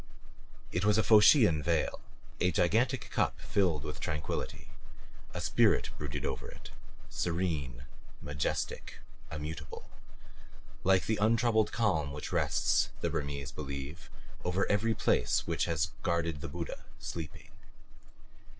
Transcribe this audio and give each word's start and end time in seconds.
It 0.71 0.83
was 0.83 0.97
a 0.97 1.03
Phocean 1.03 1.61
vale; 1.61 1.99
a 2.39 2.49
gigantic 2.51 3.11
cup 3.11 3.39
filled 3.39 3.83
with 3.83 3.99
tranquillity. 3.99 4.69
A 5.31 5.39
spirit 5.39 5.91
brooded 5.99 6.25
over 6.25 6.49
it, 6.49 6.71
serene, 7.07 7.83
majestic, 8.19 8.97
immutable 9.31 9.91
like 10.83 11.05
the 11.05 11.17
untroubled 11.21 11.71
calm 11.71 12.11
which 12.13 12.33
rests, 12.33 12.89
the 13.01 13.11
Burmese 13.11 13.51
believe, 13.51 14.09
over 14.43 14.65
every 14.71 14.95
place 14.95 15.45
which 15.45 15.65
has 15.65 15.91
guarded 16.01 16.41
the 16.41 16.49
Buddha, 16.49 16.83
sleeping. 16.97 17.51